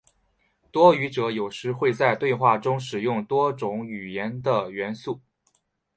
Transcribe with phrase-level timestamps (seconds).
[0.71, 5.21] 多语者有时会在对话中使用多种语言的元素。